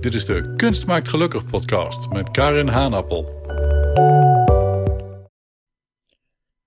[0.00, 3.24] Dit is de Kunst maakt gelukkig podcast met Karin Haanappel.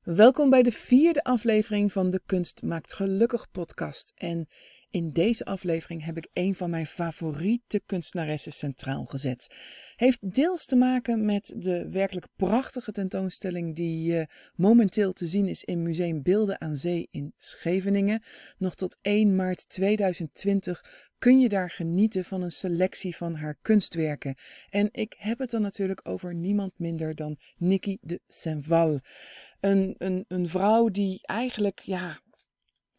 [0.01, 4.13] Welkom bij de vierde aflevering van de Kunst maakt gelukkig podcast.
[4.15, 4.47] En
[4.93, 9.55] in deze aflevering heb ik een van mijn favoriete kunstenaressen centraal gezet.
[9.95, 14.23] Heeft deels te maken met de werkelijk prachtige tentoonstelling die uh,
[14.55, 18.23] momenteel te zien is in Museum Beelden aan Zee in Scheveningen.
[18.57, 24.35] Nog tot 1 maart 2020 kun je daar genieten van een selectie van haar kunstwerken.
[24.69, 28.99] En ik heb het dan natuurlijk over niemand minder dan Nikki de Saint-Val.
[29.59, 32.21] Een, een, een vrouw die eigenlijk, ja,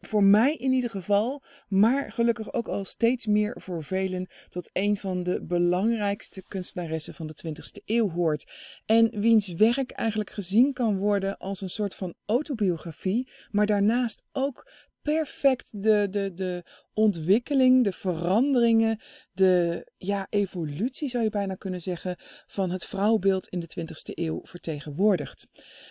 [0.07, 4.97] voor mij in ieder geval, maar gelukkig ook al steeds meer voor velen, tot een
[4.97, 8.51] van de belangrijkste kunstenaressen van de 20e eeuw hoort.
[8.85, 14.71] En wiens werk eigenlijk gezien kan worden als een soort van autobiografie, maar daarnaast ook
[15.01, 16.63] perfect de, de, de
[16.95, 18.99] ontwikkeling, de veranderingen,
[19.31, 22.15] de ja, evolutie zou je bijna kunnen zeggen,
[22.47, 25.47] van het vrouwbeeld in de 20e eeuw vertegenwoordigt.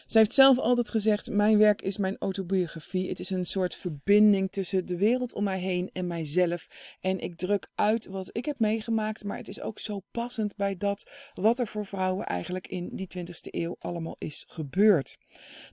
[0.06, 3.08] Zij heeft zelf altijd gezegd: Mijn werk is mijn autobiografie.
[3.08, 6.66] Het is een soort verbinding tussen de wereld om mij heen en mijzelf.
[7.00, 10.76] En ik druk uit wat ik heb meegemaakt, maar het is ook zo passend bij
[10.76, 15.18] dat wat er voor vrouwen eigenlijk in die 20e eeuw allemaal is gebeurd.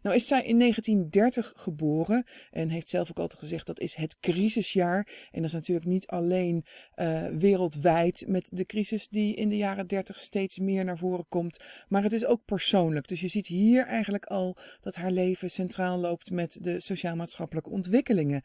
[0.01, 4.19] Nou is zij in 1930 geboren en heeft zelf ook altijd gezegd dat is het
[4.19, 5.20] crisisjaar.
[5.31, 9.87] En dat is natuurlijk niet alleen uh, wereldwijd met de crisis die in de jaren
[9.87, 13.07] 30 steeds meer naar voren komt, maar het is ook persoonlijk.
[13.07, 18.43] Dus je ziet hier eigenlijk al dat haar leven centraal loopt met de sociaal-maatschappelijke ontwikkelingen.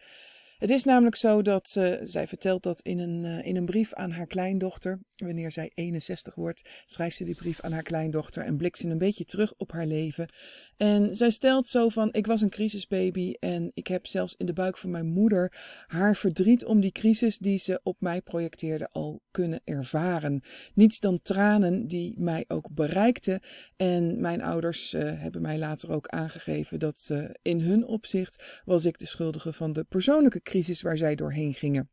[0.58, 3.94] Het is namelijk zo dat uh, zij vertelt dat in een, uh, in een brief
[3.94, 8.56] aan haar kleindochter, wanneer zij 61 wordt, schrijft ze die brief aan haar kleindochter en
[8.56, 10.28] blikt ze een beetje terug op haar leven.
[10.76, 14.52] En zij stelt zo van: Ik was een crisisbaby en ik heb zelfs in de
[14.52, 15.52] buik van mijn moeder
[15.86, 20.42] haar verdriet om die crisis die ze op mij projecteerde al kunnen ervaren.
[20.74, 23.40] Niets dan tranen die mij ook bereikten.
[23.76, 27.10] En mijn ouders uh, hebben mij later ook aangegeven dat
[27.42, 31.90] in hun opzicht was ik de schuldige van de persoonlijke crisis waar zij doorheen gingen.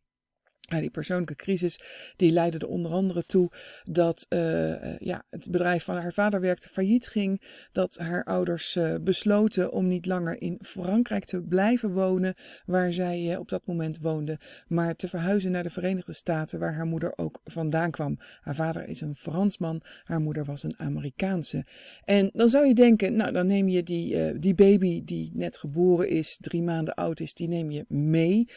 [0.69, 1.79] Die persoonlijke crisis
[2.15, 3.51] die leidde er onder andere toe
[3.83, 7.41] dat uh, ja, het bedrijf van haar vader werkte failliet ging.
[7.71, 12.33] Dat haar ouders uh, besloten om niet langer in Frankrijk te blijven wonen,
[12.65, 16.85] waar zij op dat moment woonde, maar te verhuizen naar de Verenigde Staten, waar haar
[16.85, 18.17] moeder ook vandaan kwam.
[18.41, 21.65] Haar vader is een Fransman, haar moeder was een Amerikaanse.
[22.05, 26.09] En dan zou je denken, nou dan neem je die, die baby die net geboren
[26.09, 28.47] is, drie maanden oud is, die neem je mee.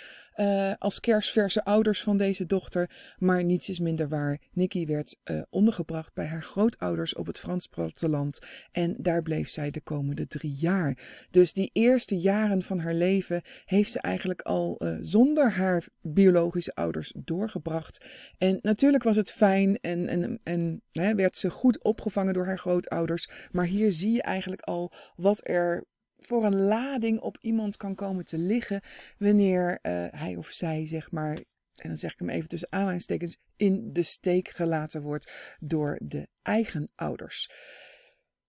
[0.41, 3.15] Uh, als kerstverse ouders van deze dochter.
[3.19, 4.41] Maar niets is minder waar.
[4.53, 8.39] Nikki werd uh, ondergebracht bij haar grootouders op het Frans platteland.
[8.73, 10.99] En daar bleef zij de komende drie jaar.
[11.31, 16.75] Dus die eerste jaren van haar leven heeft ze eigenlijk al uh, zonder haar biologische
[16.75, 18.05] ouders doorgebracht.
[18.39, 22.59] En natuurlijk was het fijn en, en, en hè, werd ze goed opgevangen door haar
[22.59, 23.29] grootouders.
[23.53, 25.85] Maar hier zie je eigenlijk al wat er
[26.19, 28.81] voor een lading op iemand kan komen te liggen
[29.19, 31.35] wanneer uh, hij of zij, zeg maar,
[31.77, 36.29] en dan zeg ik hem even tussen aanhalingstekens, in de steek gelaten wordt door de
[36.43, 37.51] eigen ouders.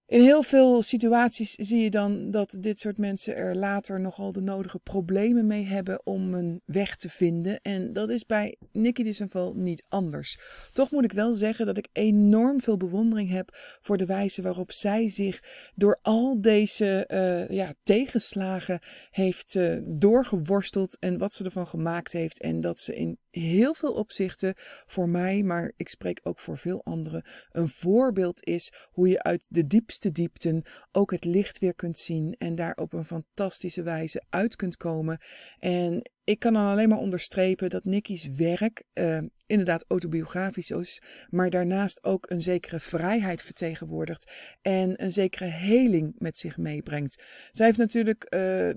[0.07, 4.41] In heel veel situaties zie je dan dat dit soort mensen er later nogal de
[4.41, 7.59] nodige problemen mee hebben om een weg te vinden.
[7.61, 10.39] En dat is bij Nicky de Sanval niet anders.
[10.73, 13.49] Toch moet ik wel zeggen dat ik enorm veel bewondering heb
[13.81, 15.43] voor de wijze waarop zij zich
[15.75, 18.79] door al deze uh, ja, tegenslagen
[19.11, 22.41] heeft uh, doorgeworsteld en wat ze ervan gemaakt heeft.
[22.41, 24.53] En dat ze in heel veel opzichten
[24.85, 29.45] voor mij, maar ik spreek ook voor veel anderen, een voorbeeld is hoe je uit
[29.49, 34.23] de diepste diepten ook het licht weer kunt zien en daar op een fantastische wijze
[34.29, 35.21] uit kunt komen.
[35.59, 41.49] En ik kan dan alleen maar onderstrepen dat Nicky's werk uh, inderdaad autobiografisch is, maar
[41.49, 47.23] daarnaast ook een zekere vrijheid vertegenwoordigt en een zekere heling met zich meebrengt.
[47.51, 48.71] Zij heeft natuurlijk, uh,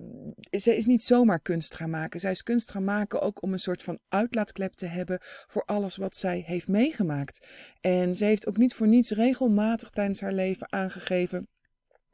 [0.50, 2.20] zij is niet zomaar kunst gaan maken.
[2.20, 5.96] Zij is kunst gaan maken ook om een soort van uitlaatklep te hebben voor alles
[5.96, 7.46] wat zij heeft meegemaakt.
[7.80, 11.48] En ze heeft ook niet voor niets regelmatig tijdens haar leven aangegeven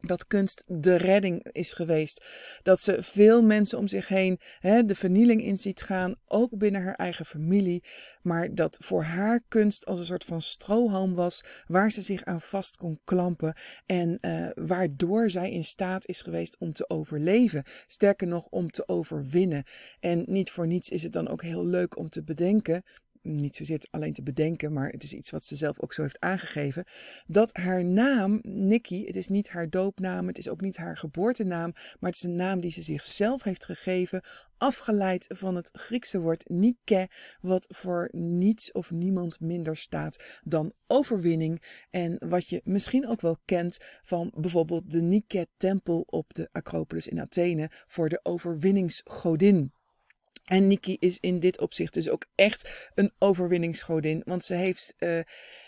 [0.01, 2.25] dat kunst de redding is geweest.
[2.63, 6.83] Dat ze veel mensen om zich heen hè, de vernieling in ziet gaan, ook binnen
[6.83, 7.85] haar eigen familie.
[8.23, 12.41] Maar dat voor haar kunst als een soort van strohalm was, waar ze zich aan
[12.41, 13.57] vast kon klampen.
[13.87, 17.65] En uh, waardoor zij in staat is geweest om te overleven.
[17.87, 19.65] Sterker nog, om te overwinnen.
[20.01, 22.83] En niet voor niets is het dan ook heel leuk om te bedenken
[23.27, 26.21] niet zozeer alleen te bedenken, maar het is iets wat ze zelf ook zo heeft
[26.21, 26.85] aangegeven,
[27.27, 31.73] dat haar naam, Nikki, het is niet haar doopnaam, het is ook niet haar geboortenaam,
[31.73, 34.23] maar het is een naam die ze zichzelf heeft gegeven,
[34.59, 37.09] afgeleid van het Griekse woord Nike,
[37.41, 41.63] wat voor niets of niemand minder staat dan overwinning.
[41.91, 47.21] En wat je misschien ook wel kent van bijvoorbeeld de Nike-tempel op de Acropolis in
[47.21, 49.73] Athene voor de overwinningsgodin.
[50.47, 54.23] En Nikki is in dit opzicht dus ook echt een overwinningsgodin.
[54.25, 55.21] Want ze heeft uh,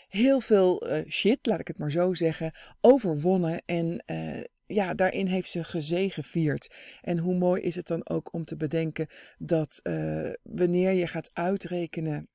[0.09, 3.63] heel veel uh, shit, laat ik het maar zo zeggen, overwonnen.
[3.67, 6.75] En uh, ja, daarin heeft ze gezegevierd.
[7.03, 9.07] En hoe mooi is het dan ook om te bedenken
[9.39, 9.81] dat
[10.43, 12.29] wanneer je gaat uitrekenen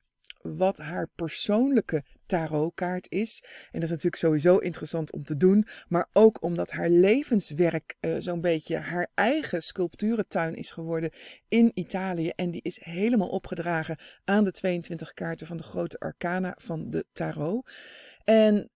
[0.43, 3.43] wat haar persoonlijke tarotkaart is.
[3.43, 5.67] En dat is natuurlijk sowieso interessant om te doen.
[5.87, 11.11] Maar ook omdat haar levenswerk uh, zo'n beetje haar eigen sculpturentuin is geworden
[11.47, 12.29] in Italië.
[12.29, 17.05] En die is helemaal opgedragen aan de 22 kaarten van de grote arcana van de
[17.13, 17.71] tarot.
[18.23, 18.69] En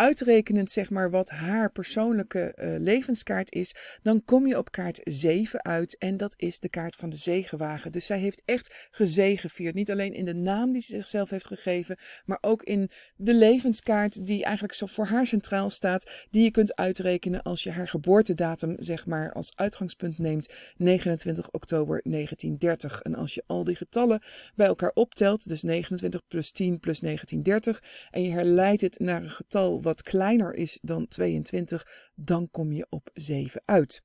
[0.00, 5.64] uitrekenend zeg maar wat haar persoonlijke uh, levenskaart is, dan kom je op kaart 7
[5.64, 7.92] uit en dat is de kaart van de zegenwagen.
[7.92, 9.74] Dus zij heeft echt gezegevierd.
[9.74, 14.26] Niet alleen in de naam die ze zichzelf heeft gegeven, maar ook in de levenskaart
[14.26, 18.76] die eigenlijk zo voor haar centraal staat, die je kunt uitrekenen als je haar geboortedatum
[18.78, 23.02] zeg maar als uitgangspunt neemt, 29 oktober 1930.
[23.02, 24.22] En als je al die getallen
[24.54, 29.30] bij elkaar optelt, dus 29 plus 10 plus 1930, en je herleidt het naar een
[29.30, 34.02] getal wat kleiner is dan 22, dan kom je op 7 uit.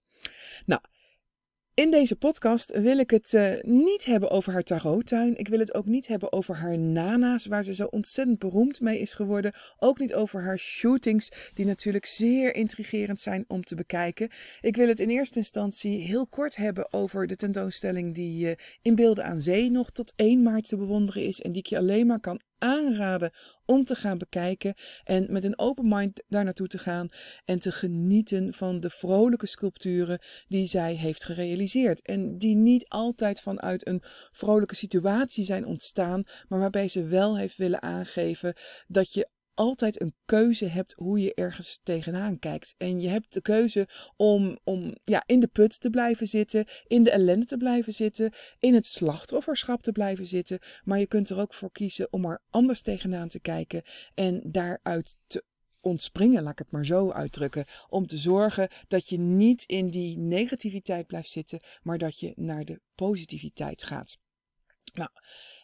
[0.65, 0.81] Nou,
[1.73, 5.37] in deze podcast wil ik het uh, niet hebben over haar tarottuin.
[5.37, 8.99] Ik wil het ook niet hebben over haar nana's, waar ze zo ontzettend beroemd mee
[8.99, 9.53] is geworden.
[9.77, 14.29] Ook niet over haar shootings, die natuurlijk zeer intrigerend zijn om te bekijken.
[14.61, 18.95] Ik wil het in eerste instantie heel kort hebben over de tentoonstelling die uh, in
[18.95, 21.41] Beelden aan Zee nog tot 1 maart te bewonderen is.
[21.41, 23.31] En die ik je alleen maar kan aanraden
[23.65, 24.73] om te gaan bekijken
[25.03, 27.09] en met een open mind daar naartoe te gaan
[27.45, 32.01] en te genieten van de vrolijke sculpturen die zij heeft gerealiseerd.
[32.01, 37.57] En die niet altijd vanuit een vrolijke situatie zijn ontstaan, maar waarbij ze wel heeft
[37.57, 38.53] willen aangeven
[38.87, 42.75] dat je altijd een keuze hebt hoe je ergens tegenaan kijkt.
[42.77, 47.03] En je hebt de keuze om, om ja, in de put te blijven zitten, in
[47.03, 50.59] de ellende te blijven zitten, in het slachtofferschap te blijven zitten.
[50.83, 55.17] Maar je kunt er ook voor kiezen om er anders tegenaan te kijken en daaruit
[55.27, 55.43] te
[55.79, 57.65] ontspringen, laat ik het maar zo uitdrukken.
[57.89, 62.65] Om te zorgen dat je niet in die negativiteit blijft zitten, maar dat je naar
[62.65, 64.17] de positiviteit gaat.
[64.93, 65.09] Nou,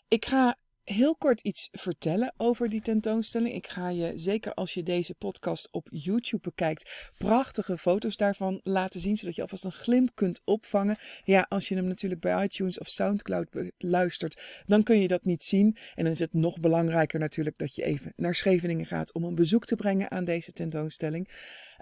[0.07, 3.55] ik ga heel kort iets vertellen over die tentoonstelling.
[3.55, 9.01] Ik ga je, zeker als je deze podcast op YouTube bekijkt, prachtige foto's daarvan laten
[9.01, 10.97] zien, zodat je alvast een glimp kunt opvangen.
[11.23, 13.47] Ja, als je hem natuurlijk bij iTunes of Soundcloud
[13.77, 15.77] luistert, dan kun je dat niet zien.
[15.95, 19.35] En dan is het nog belangrijker natuurlijk dat je even naar Scheveningen gaat om een
[19.35, 21.29] bezoek te brengen aan deze tentoonstelling.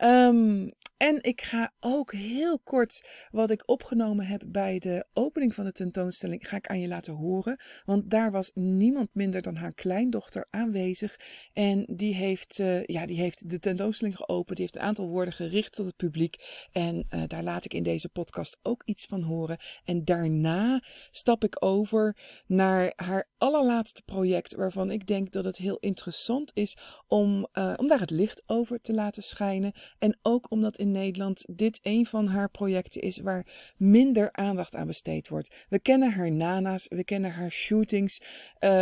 [0.03, 5.65] Um, en ik ga ook heel kort wat ik opgenomen heb bij de opening van
[5.65, 7.59] de tentoonstelling, ga ik aan je laten horen.
[7.85, 8.51] Want daar was
[8.89, 11.19] niemand minder dan haar kleindochter aanwezig.
[11.53, 14.57] En die heeft, uh, ja, die heeft de tentoonstelling geopend.
[14.57, 16.35] Die heeft een aantal woorden gericht tot het publiek.
[16.71, 19.57] En uh, daar laat ik in deze podcast ook iets van horen.
[19.83, 25.77] En daarna stap ik over naar haar allerlaatste project, waarvan ik denk dat het heel
[25.77, 26.77] interessant is
[27.07, 29.73] om, uh, om daar het licht over te laten schijnen.
[29.99, 34.87] En ook omdat in Nederland dit een van haar projecten is waar minder aandacht aan
[34.87, 35.65] besteed wordt.
[35.69, 38.21] We kennen haar nana's, we kennen haar shootings.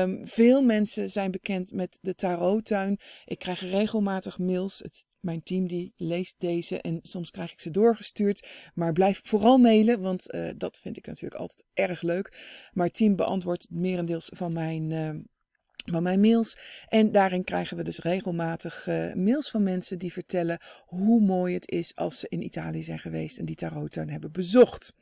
[0.02, 3.00] Um, veel mensen zijn bekend met de tarottuin.
[3.26, 4.80] Ik krijg regelmatig mails.
[4.80, 8.48] Het, mijn team die leest deze en soms krijg ik ze doorgestuurd.
[8.74, 12.38] Maar blijf vooral mailen, want uh, dat vind ik natuurlijk altijd erg leuk.
[12.74, 14.92] Maar team beantwoordt merendeels van mijn...
[15.92, 16.58] Van mijn mails.
[16.88, 21.70] En daarin krijgen we dus regelmatig uh, mails van mensen die vertellen hoe mooi het
[21.72, 24.96] is als ze in Italië zijn geweest en die tarottuin hebben bezocht.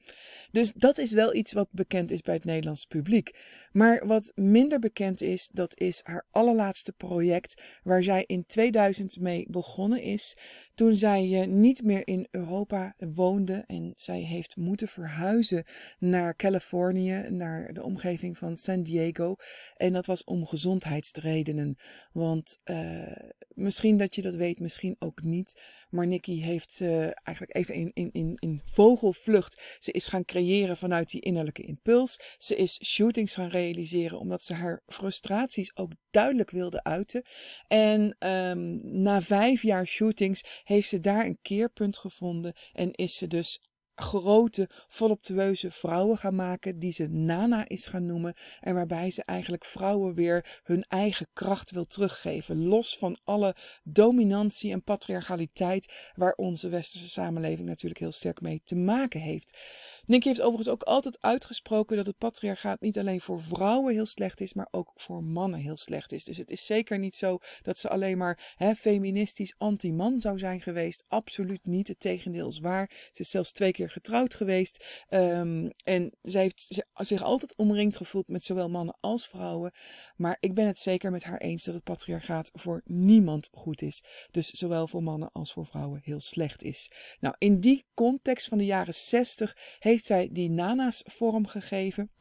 [0.52, 3.40] Dus dat is wel iets wat bekend is bij het Nederlandse publiek.
[3.72, 9.46] Maar wat minder bekend is, dat is haar allerlaatste project waar zij in 2000 mee
[9.50, 10.38] begonnen is.
[10.76, 15.64] Toen zij uh, niet meer in Europa woonde en zij heeft moeten verhuizen
[16.00, 19.36] naar Californië, naar de omgeving van San Diego.
[19.78, 21.78] En dat was om gezondheidsredenen.
[22.12, 23.16] Want uh,
[23.56, 25.62] misschien dat je dat weet, misschien ook niet.
[25.90, 29.78] Maar Nikki heeft uh, eigenlijk even in, in, in, in vogelvlucht.
[29.80, 32.20] Ze is gaan creëren vanuit die innerlijke impuls.
[32.38, 37.24] Ze is shootings gaan realiseren omdat ze haar frustraties ook duidelijk wilde uiten.
[37.68, 43.28] En um, na vijf jaar shootings heeft ze daar een keerpunt gevonden en is ze
[43.28, 43.65] dus
[43.96, 48.34] grote, voluptueuze vrouwen gaan maken, die ze Nana is gaan noemen.
[48.60, 52.66] En waarbij ze eigenlijk vrouwen weer hun eigen kracht wil teruggeven.
[52.66, 58.76] Los van alle dominantie en patriarchaliteit, waar onze westerse samenleving natuurlijk heel sterk mee te
[58.76, 59.58] maken heeft.
[60.06, 64.42] Nicky heeft overigens ook altijd uitgesproken dat het patriarchaat niet alleen voor vrouwen heel slecht
[64.42, 66.24] is, maar ook voor mannen heel slecht is.
[66.24, 71.04] Dus het is zeker niet zo dat ze alleen maar feministisch anti-man zou zijn geweest.
[71.08, 71.88] Absoluut niet.
[71.88, 72.90] Het tegendeel is waar.
[73.12, 75.06] Ze is zelfs twee keer getrouwd geweest.
[75.10, 79.72] Um, en zij heeft zich altijd omringd gevoeld met zowel mannen als vrouwen.
[80.16, 84.04] Maar ik ben het zeker met haar eens dat het patriarchaat voor niemand goed is.
[84.32, 86.92] Dus zowel voor mannen als voor vrouwen heel slecht is.
[87.20, 92.12] Nou, in die context van de jaren 60 heeft zij die nana's vorm gegeven.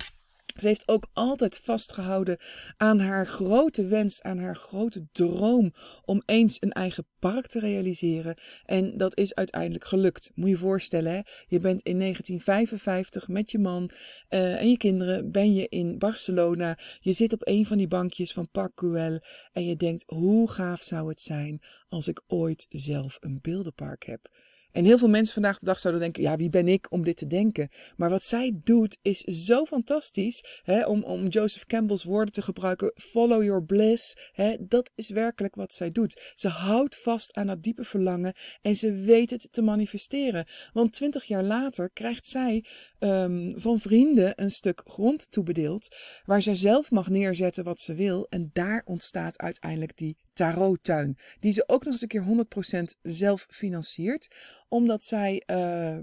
[0.61, 2.39] Ze heeft ook altijd vastgehouden
[2.77, 5.73] aan haar grote wens, aan haar grote droom
[6.05, 8.37] om eens een eigen park te realiseren.
[8.65, 10.31] En dat is uiteindelijk gelukt.
[10.35, 11.21] Moet je je voorstellen, hè?
[11.47, 13.91] je bent in 1955 met je man
[14.31, 16.79] uh, en je kinderen, ben je in Barcelona.
[17.01, 20.83] Je zit op een van die bankjes van Park Güell en je denkt, hoe gaaf
[20.83, 24.29] zou het zijn als ik ooit zelf een beeldenpark heb.
[24.75, 27.17] En heel veel mensen vandaag de dag zouden denken: ja, wie ben ik om dit
[27.17, 27.69] te denken?
[27.97, 30.61] Maar wat zij doet is zo fantastisch.
[30.63, 34.17] Hè, om, om Joseph Campbell's woorden te gebruiken: follow your bliss.
[34.33, 36.33] Hè, dat is werkelijk wat zij doet.
[36.35, 40.47] Ze houdt vast aan dat diepe verlangen en ze weet het te manifesteren.
[40.73, 42.65] Want twintig jaar later krijgt zij
[42.99, 45.97] um, van vrienden een stuk grond toebedeeld.
[46.25, 48.27] Waar zij zelf mag neerzetten wat ze wil.
[48.29, 51.17] En daar ontstaat uiteindelijk die tarottuin.
[51.41, 52.47] Die ze ook nog eens een keer
[52.95, 54.37] 100% zelf financiert.
[54.69, 55.43] Omdat zij.
[55.47, 55.99] Uh,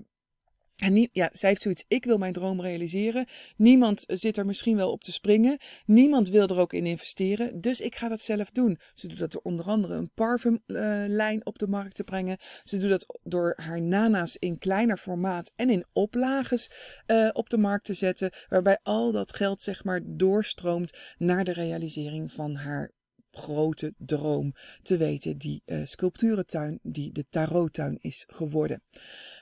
[0.82, 3.26] en ja, zij heeft zoiets, ik wil mijn droom realiseren.
[3.56, 5.58] Niemand zit er misschien wel op te springen.
[5.86, 7.62] Niemand wil er ook in investeren.
[7.62, 8.80] Dus ik ga dat zelf doen.
[8.94, 12.38] Ze doet dat door onder andere een parfumlijn uh, op de markt te brengen.
[12.64, 16.72] Ze doet dat door haar nana's in kleiner formaat en in oplages
[17.08, 18.32] uh, op de markt te zetten.
[18.50, 22.92] Waarbij al dat geld zeg maar doorstroomt naar de realisering van haar
[23.32, 28.82] grote droom te weten, die uh, sculpturentuin die de tarottuin is geworden.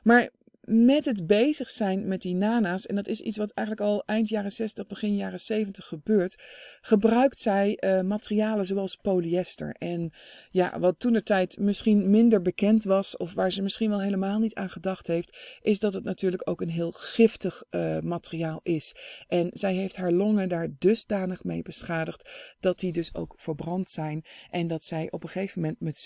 [0.03, 0.29] Maar
[0.69, 4.29] met het bezig zijn met die nana's, en dat is iets wat eigenlijk al eind
[4.29, 6.43] jaren 60, begin jaren 70 gebeurt,
[6.81, 9.75] gebruikt zij uh, materialen zoals polyester.
[9.77, 10.11] En
[10.51, 14.39] ja, wat toen de tijd misschien minder bekend was, of waar ze misschien wel helemaal
[14.39, 18.95] niet aan gedacht heeft, is dat het natuurlijk ook een heel giftig uh, materiaal is.
[19.27, 24.25] En zij heeft haar longen daar dusdanig mee beschadigd dat die dus ook verbrand zijn.
[24.49, 25.97] En dat zij op een gegeven moment met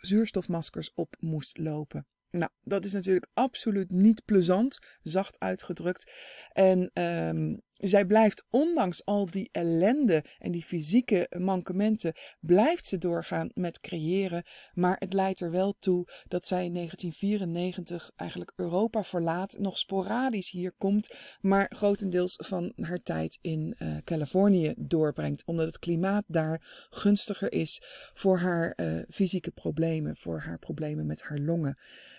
[0.00, 2.06] zuurstofmaskers op moest lopen.
[2.34, 6.12] Nou, dat is natuurlijk absoluut niet plezant, zacht uitgedrukt.
[6.52, 13.50] En um, zij blijft, ondanks al die ellende en die fysieke mankementen, blijft ze doorgaan
[13.54, 14.42] met creëren.
[14.72, 20.50] Maar het leidt er wel toe dat zij in 1994 eigenlijk Europa verlaat, nog sporadisch
[20.50, 26.86] hier komt, maar grotendeels van haar tijd in uh, Californië doorbrengt, omdat het klimaat daar
[26.90, 27.82] gunstiger is
[28.14, 31.78] voor haar uh, fysieke problemen, voor haar problemen met haar longen.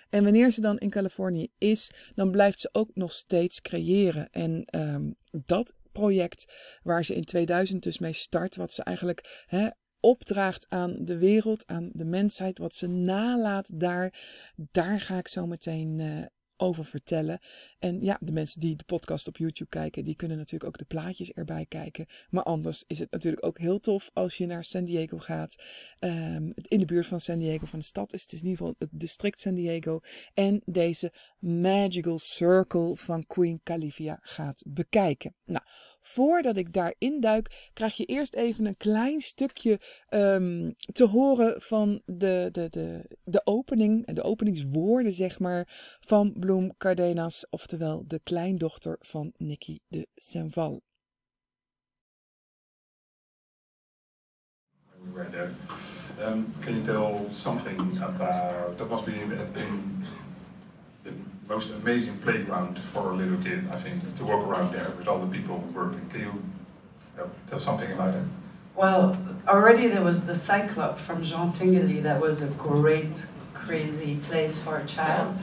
[0.10, 4.29] En wanneer ze dan in Californië is, dan blijft ze ook nog steeds creëren.
[4.31, 5.15] En um,
[5.46, 9.68] dat project waar ze in 2000 dus mee start, wat ze eigenlijk hè,
[10.00, 14.13] opdraagt aan de wereld, aan de mensheid, wat ze nalaat daar,
[14.56, 16.25] daar ga ik zo meteen uh,
[16.58, 17.39] over vertellen.
[17.86, 20.86] En ja, de mensen die de podcast op YouTube kijken, die kunnen natuurlijk ook de
[20.86, 22.06] plaatjes erbij kijken.
[22.30, 25.56] Maar anders is het natuurlijk ook heel tof als je naar San Diego gaat.
[26.00, 28.75] Um, in de buurt van San Diego, van de stad is het in ieder geval
[28.77, 30.00] het district San Diego.
[30.34, 35.36] En deze Magical Circle van Queen Calivia gaat bekijken.
[35.46, 35.63] Nou,
[36.01, 42.01] voordat ik daarin duik, krijg je eerst even een klein stukje um, te horen van
[42.06, 48.98] de, de, de, de opening, de openingswoorden zeg maar, van Bloem Cardenas, oftewel de kleindochter
[49.01, 50.82] van Nicky de Saint-Val.
[55.13, 55.51] Right there.
[56.24, 58.17] Um, can you tell something about
[58.77, 58.89] that?
[58.89, 60.03] Must be have been
[61.03, 61.12] the
[61.48, 65.20] most amazing playground for a little kid, I think, to walk around there with all
[65.20, 66.10] the people working.
[66.10, 66.44] Can you
[67.20, 68.24] uh, tell something about it?
[68.75, 69.17] Well,
[69.48, 74.77] already there was the Cyclop from Jean Tinguely that was a great, crazy place for
[74.77, 75.36] a child.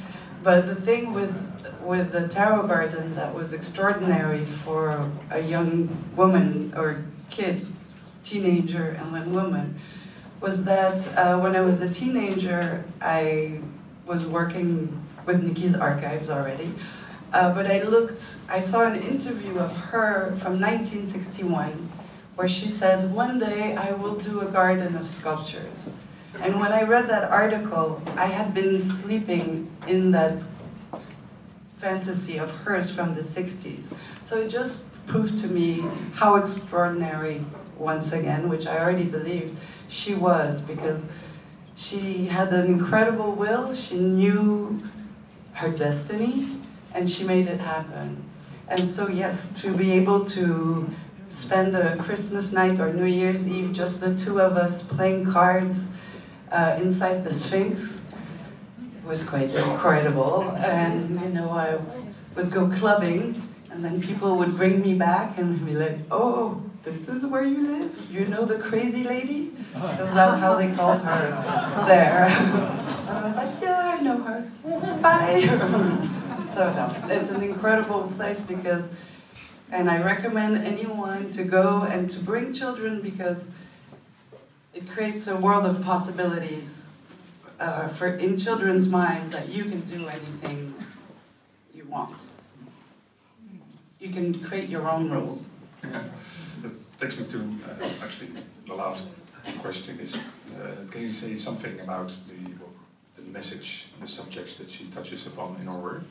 [0.43, 1.52] But the thing with
[1.83, 7.67] with the tarot garden that was extraordinary for a young woman or kid,
[8.25, 9.79] teenager, and then woman
[10.41, 13.61] was that uh, when I was a teenager, I
[14.07, 16.75] was working with Nikki's archives already.
[17.33, 21.91] Uh, but I looked, I saw an interview of her from 1961
[22.35, 25.91] where she said, One day I will do a garden of sculptures.
[26.41, 30.43] And when I read that article, I had been sleeping in that
[31.83, 33.93] fantasy of hers from the 60s.
[34.25, 35.85] So it just proved to me
[36.15, 37.45] how extraordinary,
[37.77, 39.59] once again, which I already believed,
[39.89, 41.07] she was because
[41.75, 44.81] she had an incredible will, she knew
[45.55, 46.57] her destiny,
[46.95, 48.25] and she made it happen.
[48.69, 50.89] And so, yes, to be able to
[51.27, 55.87] spend a Christmas night or New Year's Eve, just the two of us playing cards
[56.53, 58.02] uh, inside the Sphinx
[59.05, 60.43] was quite incredible.
[60.59, 61.79] And, you know, I
[62.37, 63.41] would go clubbing,
[63.71, 67.67] and then people would bring me back and be like, oh, this is where you
[67.67, 68.11] live?
[68.11, 69.53] You know the crazy lady?
[69.75, 69.91] Uh-huh.
[69.93, 72.25] Because that's how they called her there.
[72.25, 74.41] and I was like, yeah, I know her.
[75.01, 75.41] Bye.
[76.55, 78.95] so, no, it's an incredible place because,
[79.71, 83.51] and I recommend anyone to go and to bring children because
[84.75, 86.82] it creates a world of possibilities
[87.63, 90.75] uh, for in children's minds that you can do anything
[91.73, 92.25] you want.
[94.01, 95.51] You can create your own rules.
[96.63, 98.31] That takes me to uh, actually
[98.69, 99.09] the last
[99.59, 102.41] question is, uh, can you say something about the,
[103.17, 106.03] the message, the subjects that she touches upon in her work?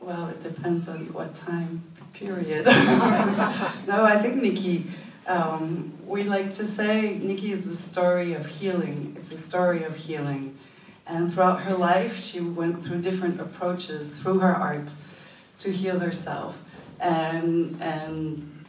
[0.00, 1.82] Well, it depends on what time
[2.14, 2.64] period.
[3.86, 4.86] no, I think Nikki,
[5.26, 9.14] um, we like to say Nikki is a story of healing.
[9.18, 10.58] It's a story of healing.
[11.06, 14.94] And throughout her life, she went through different approaches through her art
[15.58, 16.62] to heal herself
[17.00, 18.64] and, and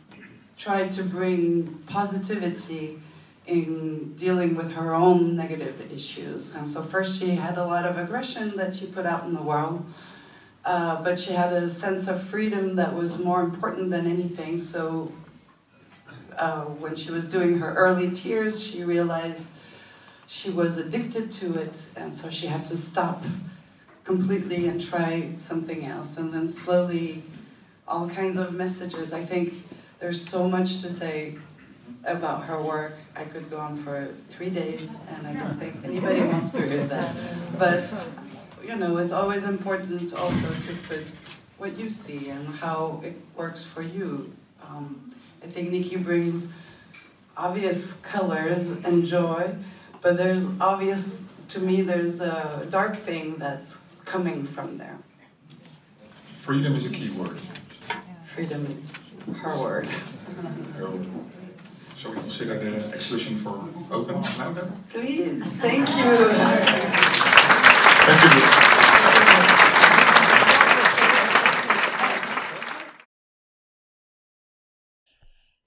[0.58, 3.00] tried to bring positivity
[3.46, 6.54] in dealing with her own negative issues.
[6.56, 9.42] And so, first, she had a lot of aggression that she put out in the
[9.42, 9.86] world.
[10.66, 14.58] Uh, but she had a sense of freedom that was more important than anything.
[14.58, 15.12] So
[16.38, 19.48] uh, when she was doing her early tears, she realized
[20.28, 23.24] she was addicted to it, and so she had to stop
[24.04, 26.18] completely and try something else.
[26.18, 27.24] And then slowly,
[27.88, 29.14] all kinds of messages.
[29.14, 29.54] I think
[30.00, 31.36] there's so much to say
[32.06, 32.96] about her work.
[33.16, 36.86] I could go on for three days, and I don't think anybody wants to hear
[36.88, 37.16] that.
[37.58, 37.94] But
[38.66, 41.06] you know, it's always important also to put
[41.58, 44.34] what you see and how it works for you.
[44.62, 46.48] Um, I think Nikki brings
[47.36, 49.56] obvious colors and joy,
[50.02, 55.00] but there's obvious, to me, there's a dark thing that's coming from there.
[56.38, 57.40] Freedom is a key word.
[58.26, 58.94] Freedom is
[59.42, 59.88] her word.
[61.98, 64.72] So we consider the exhibition for open now then?
[64.90, 66.30] Please, thank you.
[68.06, 68.50] Thank you.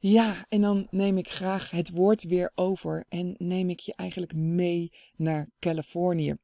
[0.08, 4.34] Ja, en dan neem ik graag het woord weer over en neem ik je eigenlijk
[4.34, 6.36] mee naar Californië.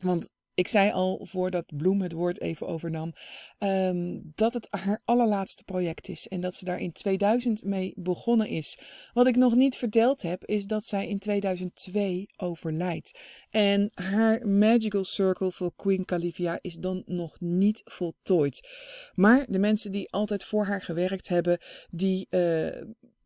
[0.00, 3.12] Want ik zei al voordat Bloem het woord even overnam,
[3.58, 8.48] ehm, dat het haar allerlaatste project is en dat ze daar in 2000 mee begonnen
[8.48, 8.78] is.
[9.12, 13.18] Wat ik nog niet verteld heb, is dat zij in 2002 overlijdt.
[13.50, 18.68] En haar Magical Circle voor Queen Calivia is dan nog niet voltooid.
[19.14, 21.58] Maar de mensen die altijd voor haar gewerkt hebben,
[21.90, 22.26] die.
[22.30, 22.66] Uh,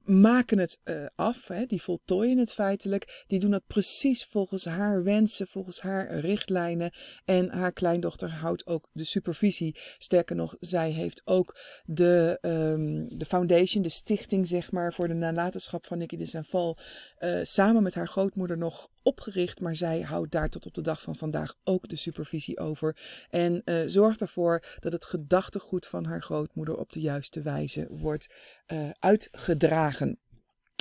[0.07, 3.25] maken het uh, af, hè, die voltooien het feitelijk.
[3.27, 6.93] Die doen dat precies volgens haar wensen, volgens haar richtlijnen.
[7.25, 9.77] En haar kleindochter houdt ook de supervisie.
[9.99, 15.15] Sterker nog, zij heeft ook de, um, de foundation, de stichting zeg maar, voor de
[15.15, 16.79] nalatenschap van Nicky de Saint-Val,
[17.19, 21.03] uh, samen met haar grootmoeder nog opgericht, maar zij houdt daar tot op de dag
[21.03, 22.97] van vandaag ook de supervisie over.
[23.31, 28.35] En uh, zorgt ervoor dat het gedachtegoed van haar grootmoeder op de juiste wijze wordt
[28.73, 30.19] uh, uitgedragen.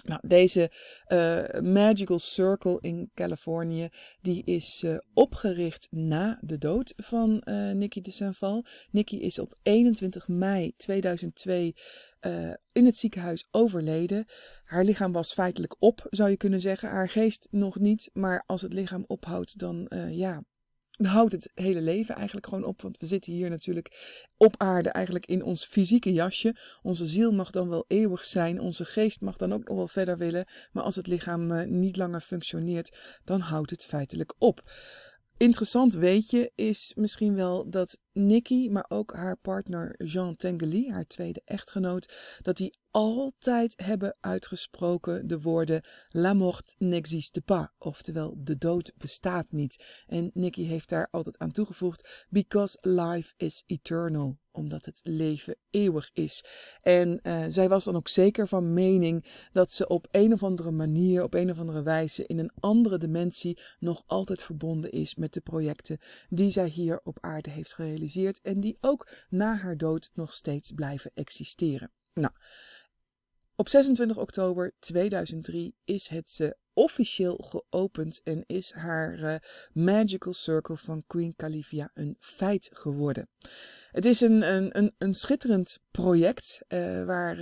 [0.05, 0.71] Nou, deze
[1.07, 3.89] uh, Magical Circle in Californië,
[4.21, 8.65] die is uh, opgericht na de dood van uh, Nicky de Saint-Val.
[8.91, 11.75] Nicky is op 21 mei 2002
[12.71, 14.25] in het ziekenhuis overleden.
[14.63, 16.89] Haar lichaam was feitelijk op, zou je kunnen zeggen.
[16.89, 20.43] Haar geest nog niet, maar als het lichaam ophoudt, dan ja,
[20.97, 22.81] houdt het hele leven eigenlijk gewoon op.
[22.81, 26.55] Want we zitten hier natuurlijk op aarde eigenlijk in ons fysieke jasje.
[26.81, 28.59] Onze ziel mag dan wel eeuwig zijn.
[28.59, 30.45] Onze geest mag dan ook nog wel verder willen.
[30.71, 34.71] Maar als het lichaam uh, niet langer functioneert, dan houdt het feitelijk op.
[35.37, 41.41] Interessant weetje is misschien wel dat Nikki, maar ook haar partner Jean Tengeli, haar tweede
[41.45, 48.91] echtgenoot, dat die altijd hebben uitgesproken de woorden La mort n'existe pas, oftewel de dood
[48.97, 50.03] bestaat niet.
[50.07, 56.09] En Nikki heeft daar altijd aan toegevoegd because life is eternal, omdat het leven eeuwig
[56.13, 56.45] is.
[56.81, 60.71] En uh, zij was dan ook zeker van mening dat ze op een of andere
[60.71, 65.33] manier, op een of andere wijze in een andere dimensie nog altijd verbonden is met
[65.33, 65.99] de projecten
[66.29, 68.04] die zij hier op aarde heeft gerealiseerd
[68.41, 71.91] en die ook na haar dood nog steeds blijven existeren.
[72.13, 72.33] Nou,
[73.55, 79.35] op 26 oktober 2003 is het uh, officieel geopend en is haar uh,
[79.73, 83.29] Magical Circle van Queen Calivia een feit geworden.
[83.91, 87.37] Het is een, een, een, een schitterend project uh, waar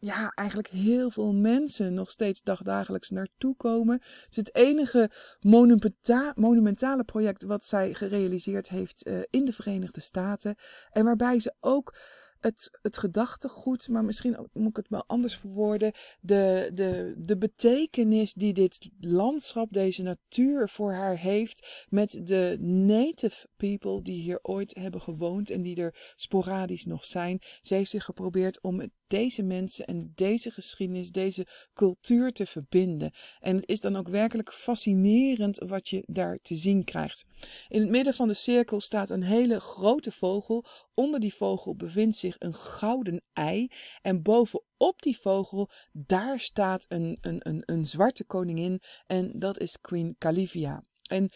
[0.00, 3.94] ja, eigenlijk heel veel mensen nog steeds dagdagelijks naartoe komen.
[3.94, 10.00] Het is het enige monumenta monumentale project wat zij gerealiseerd heeft uh, in de Verenigde
[10.00, 10.54] Staten.
[10.90, 11.94] En waarbij ze ook
[12.40, 15.92] het, het gedachtegoed, maar misschien moet ik het wel anders verwoorden.
[16.20, 21.86] De, de, de betekenis die dit landschap, deze natuur voor haar heeft.
[21.88, 27.38] Met de native people die hier ooit hebben gewoond en die er sporadisch nog zijn.
[27.62, 33.12] Ze heeft zich geprobeerd om deze mensen en deze geschiedenis, deze cultuur te verbinden.
[33.40, 37.24] En het is dan ook werkelijk fascinerend wat je daar te zien krijgt.
[37.68, 40.64] In het midden van de cirkel staat een hele grote vogel.
[40.94, 43.70] Onder die vogel bevindt zich een gouden ei.
[44.02, 48.80] En bovenop die vogel, daar staat een, een, een, een zwarte koningin.
[49.06, 50.84] En dat is Queen Calivia.
[51.10, 51.30] En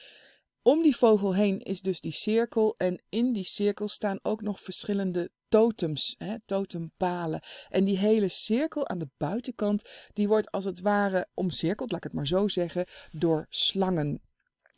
[0.62, 2.74] om die vogel heen is dus die cirkel.
[2.76, 7.42] En in die cirkel staan ook nog verschillende totems, hè, totempalen.
[7.68, 12.10] En die hele cirkel aan de buitenkant, die wordt als het ware omcirkeld, laat ik
[12.10, 14.22] het maar zo zeggen, door slangen.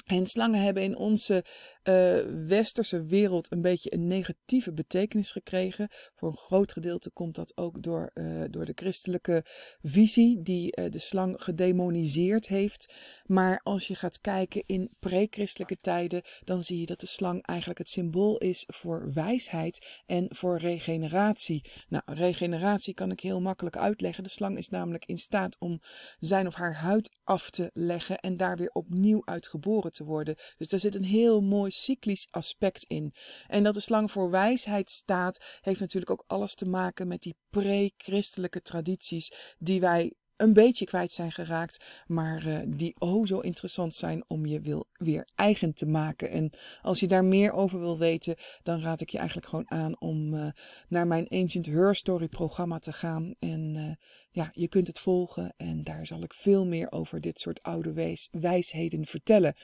[0.05, 1.45] En slangen hebben in onze
[1.89, 5.89] uh, westerse wereld een beetje een negatieve betekenis gekregen.
[6.15, 9.45] Voor een groot gedeelte komt dat ook door, uh, door de christelijke
[9.83, 12.93] visie die uh, de slang gedemoniseerd heeft.
[13.25, 17.79] Maar als je gaat kijken in pre-christelijke tijden, dan zie je dat de slang eigenlijk
[17.79, 21.71] het symbool is voor wijsheid en voor regeneratie.
[21.89, 24.25] Nou, regeneratie kan ik heel makkelijk uitleggen.
[24.25, 25.81] De slang is namelijk in staat om
[26.19, 30.37] zijn of haar huid af te leggen en daar weer opnieuw uit geboren te worden.
[30.57, 33.15] Dus daar zit een heel mooi cyclisch aspect in.
[33.47, 37.37] En dat de slang voor wijsheid staat, heeft natuurlijk ook alles te maken met die
[37.51, 43.95] pre-christelijke tradities die wij een beetje kwijt zijn geraakt, maar uh, die oh zo interessant
[43.95, 46.31] zijn om je wil, weer eigen te maken.
[46.31, 46.51] En
[46.83, 50.35] als je daar meer over wil weten, dan raad ik je eigenlijk gewoon aan om
[50.35, 50.47] uh,
[50.89, 53.35] naar mijn Ancient Her Story programma te gaan.
[53.39, 53.91] En uh,
[54.35, 57.93] ja, je kunt het volgen en daar zal ik veel meer over dit soort oude
[57.93, 59.55] wijs, wijsheden vertellen.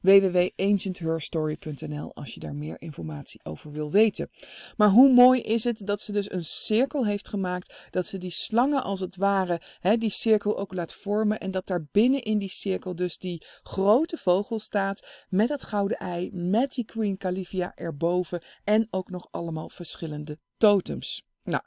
[0.00, 4.30] www.ancientherstory.nl als je daar meer informatie over wil weten.
[4.76, 8.30] Maar hoe mooi is het dat ze dus een cirkel heeft gemaakt, dat ze die
[8.30, 12.38] slangen als het ware, hè, die cirkel ook laat vormen en dat daar binnen in
[12.38, 17.72] die cirkel dus die grote vogel staat met dat gouden ei, met die Queen Calivia
[17.74, 21.22] erboven en ook nog allemaal verschillende totems.
[21.42, 21.62] Nou,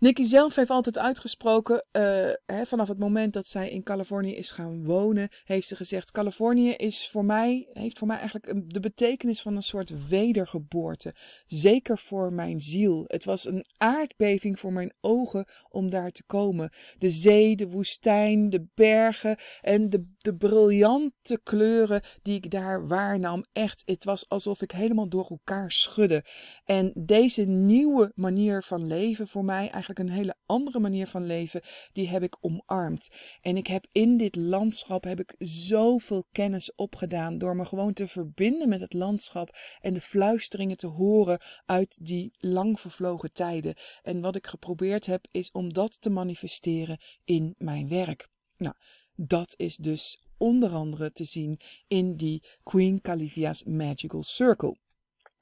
[0.00, 2.02] Nikki zelf heeft altijd uitgesproken, uh,
[2.46, 6.70] hè, vanaf het moment dat zij in Californië is gaan wonen, heeft ze gezegd: Californië
[6.70, 11.14] is voor mij, heeft voor mij eigenlijk de betekenis van een soort wedergeboorte.
[11.46, 13.04] Zeker voor mijn ziel.
[13.06, 16.72] Het was een aardbeving voor mijn ogen om daar te komen.
[16.98, 23.44] De zee, de woestijn, de bergen en de, de briljante kleuren die ik daar waarnam.
[23.52, 26.24] Echt, het was alsof ik helemaal door elkaar schudde.
[26.64, 31.60] En deze nieuwe manier van leven voor mij eigenlijk een hele andere manier van leven,
[31.92, 33.10] die heb ik omarmd.
[33.40, 38.08] En ik heb in dit landschap heb ik zoveel kennis opgedaan door me gewoon te
[38.08, 43.74] verbinden met het landschap en de fluisteringen te horen uit die lang vervlogen tijden.
[44.02, 48.28] En wat ik geprobeerd heb is om dat te manifesteren in mijn werk.
[48.56, 48.74] Nou,
[49.14, 54.76] dat is dus onder andere te zien in die Queen Calivia's Magical Circle.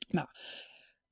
[0.08, 0.28] Nou,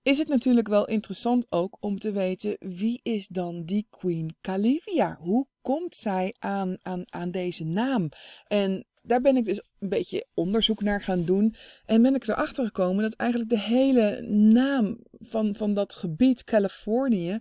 [0.06, 5.18] is het natuurlijk wel interessant ook om te weten wie is dan die Queen Calivia?
[5.20, 8.08] Hoe komt zij aan, aan, aan deze naam?
[8.46, 11.54] En daar ben ik dus een beetje onderzoek naar gaan doen.
[11.84, 17.38] En ben ik erachter gekomen dat eigenlijk de hele naam van, van dat gebied Californië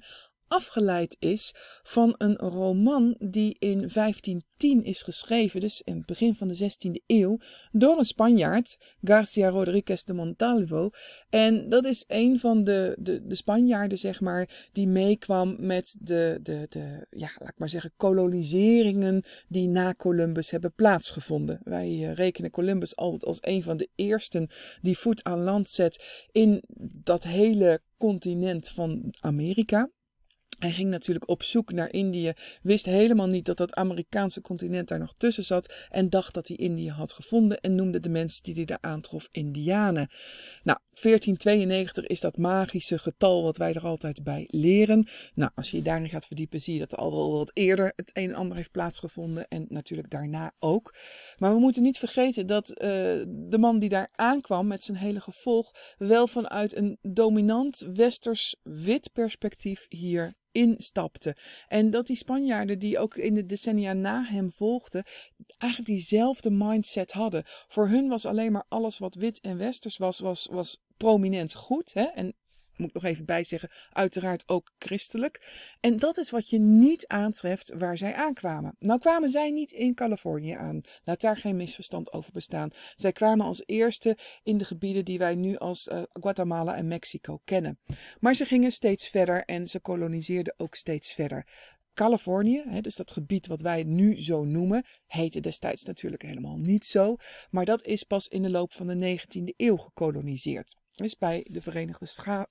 [0.48, 1.54] afgeleid is
[1.84, 7.04] van een roman die in 1510 is geschreven, dus in het begin van de 16e
[7.08, 7.38] eeuw,
[7.72, 10.90] door een Spanjaard, Garcia Rodriguez de Montalvo.
[11.30, 16.40] En dat is een van de, de, de Spanjaarden, zeg maar, die meekwam met de,
[16.42, 21.60] de, de, ja, laat ik maar zeggen, koloniseringen die na Columbus hebben plaatsgevonden.
[21.64, 24.50] Wij uh, rekenen Columbus altijd als een van de eersten
[24.82, 26.64] die voet aan land zet in
[27.04, 29.90] dat hele continent van Amerika.
[30.60, 35.00] Hij ging natuurlijk op zoek naar Indië, wist helemaal niet dat dat Amerikaanse continent daar
[35.00, 38.54] nog tussen zat en dacht dat hij Indië had gevonden en noemde de mensen die
[38.54, 40.10] hij daar aantrof Indianen.
[40.64, 45.08] Nou, 1492 is dat magische getal wat wij er altijd bij leren.
[45.34, 48.10] Nou, als je je daarin gaat verdiepen, zie je dat al wel wat eerder het
[48.14, 50.96] een en ander heeft plaatsgevonden en natuurlijk daarna ook.
[51.38, 52.78] Maar we moeten niet vergeten dat uh,
[53.28, 59.10] de man die daar aankwam met zijn hele gevolg wel vanuit een dominant westers wit
[59.14, 61.36] perspectief hier instapte.
[61.68, 65.04] En dat die Spanjaarden die ook in de decennia na hem volgden,
[65.58, 67.44] eigenlijk diezelfde mindset hadden.
[67.68, 71.94] Voor hun was alleen maar alles wat wit en westers was, was, was prominent goed.
[71.94, 72.04] Hè?
[72.04, 72.36] En
[72.78, 75.42] moet ik nog even bijzeggen, uiteraard ook christelijk.
[75.80, 78.76] En dat is wat je niet aantreft waar zij aankwamen.
[78.80, 80.82] Nou kwamen zij niet in Californië aan.
[81.04, 82.70] Laat daar geen misverstand over bestaan.
[82.96, 87.42] Zij kwamen als eerste in de gebieden die wij nu als uh, Guatemala en Mexico
[87.46, 87.80] kennen.
[88.20, 91.46] Maar ze gingen steeds verder en ze koloniseerden ook steeds verder.
[91.94, 97.16] Californië, dus dat gebied wat wij nu zo noemen, heette destijds natuurlijk helemaal niet zo.
[97.50, 100.76] Maar dat is pas in de loop van de 19e eeuw gekoloniseerd.
[100.96, 102.06] Is bij de Verenigde,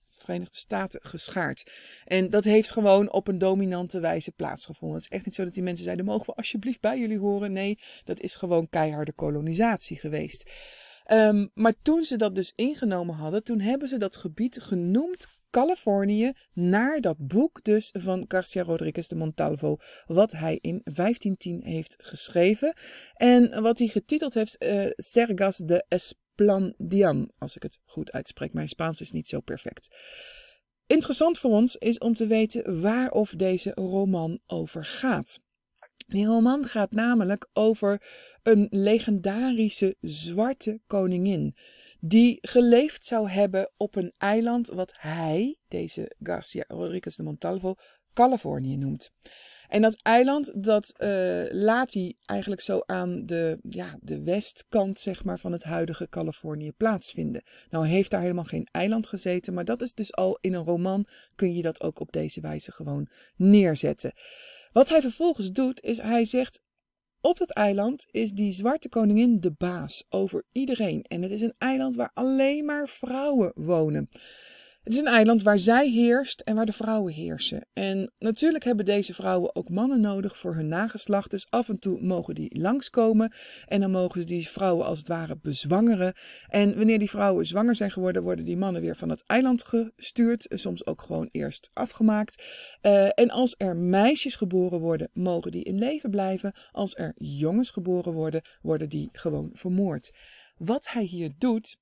[0.08, 1.70] Verenigde Staten geschaard.
[2.04, 4.96] En dat heeft gewoon op een dominante wijze plaatsgevonden.
[4.96, 7.52] Het is echt niet zo dat die mensen zeiden: mogen we alsjeblieft bij jullie horen?
[7.52, 10.50] Nee, dat is gewoon keiharde kolonisatie geweest.
[11.12, 16.32] Um, maar toen ze dat dus ingenomen hadden, toen hebben ze dat gebied genoemd Californië
[16.52, 19.76] naar dat boek dus van Garcia Rodriguez de Montalvo,
[20.06, 22.74] wat hij in 1510 heeft geschreven
[23.14, 25.84] en wat hij getiteld heeft uh, Sergas de
[26.36, 28.52] Esplandian, als ik het goed uitspreek.
[28.52, 29.88] Mijn Spaans is niet zo perfect.
[30.86, 35.40] Interessant voor ons is om te weten waar of deze roman over gaat.
[36.06, 38.02] Die roman gaat namelijk over
[38.42, 41.56] een legendarische zwarte koningin
[42.00, 47.74] die geleefd zou hebben op een eiland wat hij, deze Garcia Rodriguez de Montalvo,
[48.14, 49.10] Californië noemt.
[49.68, 55.24] En dat eiland, dat uh, laat hij eigenlijk zo aan de, ja, de westkant zeg
[55.24, 57.42] maar, van het huidige Californië plaatsvinden.
[57.70, 61.06] Nou heeft daar helemaal geen eiland gezeten, maar dat is dus al in een roman
[61.34, 64.12] kun je dat ook op deze wijze gewoon neerzetten.
[64.72, 66.60] Wat hij vervolgens doet, is hij zegt:
[67.20, 71.02] op het eiland is die zwarte koningin de baas over iedereen.
[71.02, 74.08] En het is een eiland waar alleen maar vrouwen wonen.
[74.84, 77.66] Het is een eiland waar zij heerst en waar de vrouwen heersen.
[77.72, 81.30] En natuurlijk hebben deze vrouwen ook mannen nodig voor hun nageslacht.
[81.30, 83.32] Dus af en toe mogen die langskomen.
[83.66, 86.14] En dan mogen ze die vrouwen als het ware bezwangeren.
[86.48, 90.46] En wanneer die vrouwen zwanger zijn geworden, worden die mannen weer van het eiland gestuurd.
[90.48, 92.42] Soms ook gewoon eerst afgemaakt.
[92.82, 96.52] Uh, en als er meisjes geboren worden, mogen die in leven blijven.
[96.70, 100.12] Als er jongens geboren worden, worden die gewoon vermoord.
[100.56, 101.76] Wat hij hier doet,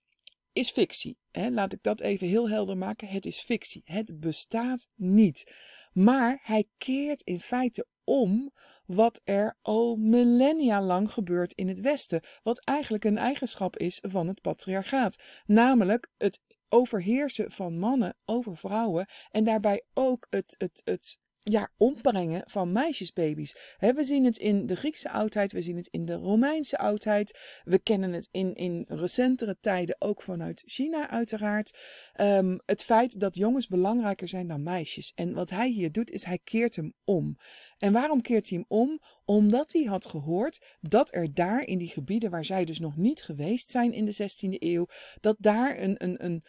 [0.53, 1.19] is fictie.
[1.33, 3.09] Laat ik dat even heel helder maken.
[3.09, 3.83] Het is fictie.
[3.85, 5.53] Het bestaat niet.
[5.93, 8.53] Maar hij keert in feite om
[8.87, 12.23] wat er al millennia lang gebeurt in het Westen.
[12.43, 15.23] Wat eigenlijk een eigenschap is van het patriarchaat.
[15.47, 19.07] Namelijk het overheersen van mannen over vrouwen.
[19.31, 23.57] En daarbij ook het, het, het ja, ombrengen van meisjesbaby's.
[23.79, 27.61] we zien het in de Griekse oudheid, we zien het in de Romeinse oudheid.
[27.65, 31.79] We kennen het in, in recentere tijden ook vanuit China uiteraard.
[32.21, 35.13] Um, het feit dat jongens belangrijker zijn dan meisjes.
[35.15, 37.37] En wat hij hier doet, is hij keert hem om.
[37.79, 39.01] En waarom keert hij hem om?
[39.25, 43.23] Omdat hij had gehoord dat er daar in die gebieden waar zij dus nog niet
[43.23, 44.87] geweest zijn in de 16e eeuw,
[45.21, 46.43] dat daar een, een, een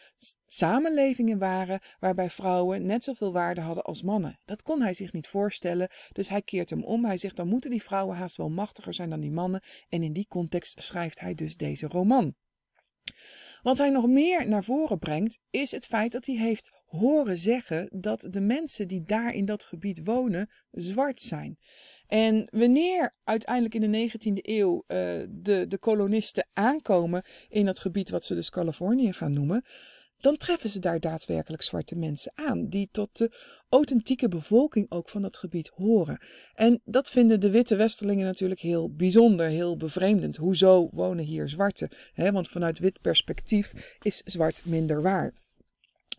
[0.46, 4.38] samenlevingen waren waarbij vrouwen net zoveel waarde hadden als mannen.
[4.44, 7.04] Dat kon hij zich niet voorstellen, dus hij keert hem om.
[7.04, 9.62] Hij zegt dan moeten die vrouwen haast wel machtiger zijn dan die mannen.
[9.88, 12.34] En in die context schrijft hij dus deze roman.
[13.62, 17.88] Wat hij nog meer naar voren brengt, is het feit dat hij heeft horen zeggen
[17.92, 21.58] dat de mensen die daar in dat gebied wonen zwart zijn.
[22.06, 28.10] En wanneer uiteindelijk in de 19e eeuw uh, de, de kolonisten aankomen in dat gebied
[28.10, 29.64] wat ze dus Californië gaan noemen,
[30.24, 33.30] dan treffen ze daar daadwerkelijk zwarte mensen aan, die tot de
[33.68, 36.18] authentieke bevolking ook van dat gebied horen.
[36.54, 40.36] En dat vinden de witte westerlingen natuurlijk heel bijzonder, heel bevreemdend.
[40.36, 41.90] Hoezo wonen hier zwarte?
[42.14, 45.32] want vanuit wit perspectief is zwart minder waar.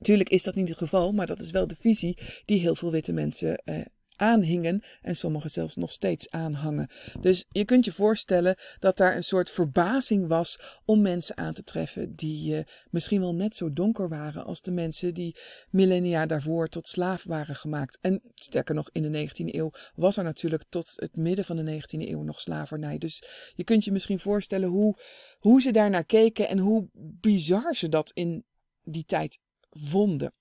[0.02, 2.92] Tuurlijk is dat niet het geval, maar dat is wel de visie die heel veel
[2.92, 3.86] witte mensen eh,
[4.18, 6.90] aanhingen en sommigen zelfs nog steeds aanhangen.
[7.20, 11.64] Dus je kunt je voorstellen dat daar een soort verbazing was om mensen aan te
[11.64, 15.38] treffen die uh, misschien wel net zo donker waren als de mensen die
[15.70, 17.98] millennia daarvoor tot slaaf waren gemaakt.
[18.02, 21.82] En sterker nog, in de 19e eeuw was er natuurlijk tot het midden van de
[21.82, 22.98] 19e eeuw nog slavernij.
[22.98, 23.24] Dus
[23.56, 24.98] je kunt je misschien voorstellen hoe,
[25.40, 28.46] hoe ze daarnaar keken en hoe bizar ze dat in
[28.84, 30.34] die tijd vonden.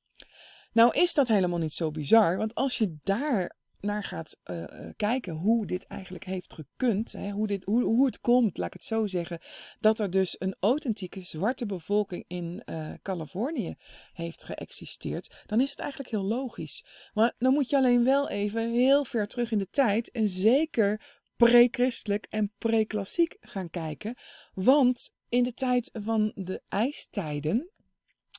[0.73, 4.65] Nou is dat helemaal niet zo bizar, want als je daar naar gaat uh,
[4.97, 8.73] kijken hoe dit eigenlijk heeft gekund, hè, hoe, dit, hoe, hoe het komt, laat ik
[8.73, 9.41] het zo zeggen,
[9.81, 13.75] dat er dus een authentieke zwarte bevolking in uh, Californië
[14.13, 16.85] heeft geëxisteerd, dan is het eigenlijk heel logisch.
[17.13, 21.23] Maar dan moet je alleen wel even heel ver terug in de tijd en zeker
[21.37, 24.17] pre-christelijk en pre-klassiek gaan kijken,
[24.55, 27.73] want in de tijd van de ijstijden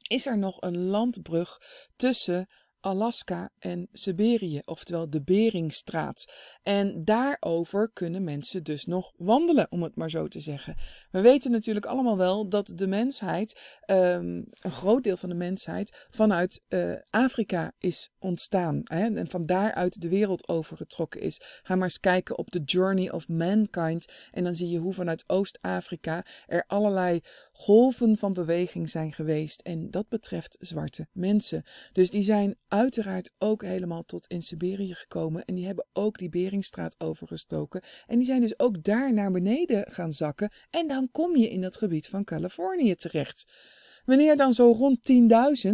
[0.08, 1.62] is er nog een landbrug
[1.96, 2.48] tussen
[2.86, 6.34] Alaska en Siberië, oftewel de Beringstraat.
[6.64, 10.76] En daarover kunnen mensen dus nog wandelen, om het maar zo te zeggen.
[11.12, 16.06] We weten natuurlijk allemaal wel dat de mensheid, um, een groot deel van de mensheid,
[16.10, 18.82] vanuit uh, Afrika is ontstaan.
[18.84, 21.42] Hè, en van daaruit de wereld overgetrokken is.
[21.64, 24.12] Ga maar eens kijken op The Journey of Mankind.
[24.32, 27.22] En dan zie je hoe vanuit Oost-Afrika er allerlei
[27.58, 29.62] golven van beweging zijn geweest.
[29.62, 31.64] En dat betreft zwarte mensen.
[31.92, 35.46] Dus die zijn uiteraard ook helemaal tot in Siberië gekomen.
[35.46, 37.82] En die hebben ook die Beringstraat overgestoken.
[38.08, 40.52] En die zijn dus ook daar naar beneden gaan zakken.
[40.70, 43.46] En dan kom je in dat gebied van Californië terecht.
[44.06, 45.72] Wanneer dan zo rond 10.000,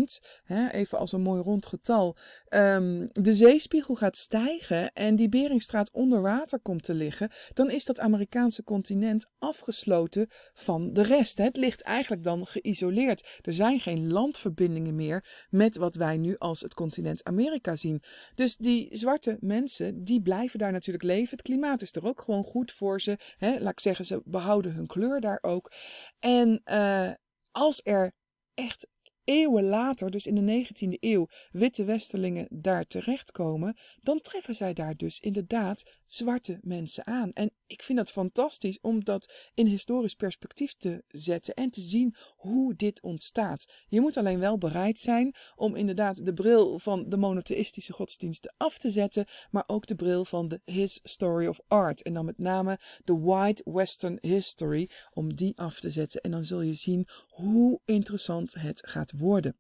[0.72, 2.18] even als een mooi rond getal,
[2.50, 7.86] um, de zeespiegel gaat stijgen en die Beringstraat onder water komt te liggen, dan is
[7.86, 11.38] dat Amerikaanse continent afgesloten van de rest.
[11.38, 13.40] Het ligt eigenlijk dan geïsoleerd.
[13.42, 18.02] Er zijn geen landverbindingen meer met wat wij nu als het continent Amerika zien.
[18.36, 21.30] Dus die zwarte mensen, die blijven daar natuurlijk leven.
[21.30, 23.18] Het klimaat is er ook gewoon goed voor ze.
[23.38, 23.60] Hè?
[23.60, 25.72] Laat ik zeggen, ze behouden hun kleur daar ook.
[26.20, 27.12] En uh,
[27.52, 28.14] als er
[28.54, 28.88] echt
[29.24, 34.96] eeuwen later, dus in de 19e eeuw, witte westerlingen daar terechtkomen, dan treffen zij daar
[34.96, 37.34] dus inderdaad zwarte mensen aan.
[37.34, 42.16] En ik vind dat fantastisch om dat in historisch perspectief te zetten en te zien
[42.36, 43.66] hoe dit ontstaat.
[43.88, 48.78] Je moet alleen wel bereid zijn om inderdaad de bril van de monotheïstische godsdiensten af
[48.78, 52.02] te zetten, maar ook de bril van de His Story of Art.
[52.02, 56.22] En dan met name de White Western History, om die af te zetten.
[56.22, 59.56] En dan zul je zien hoe interessant het gaat worden.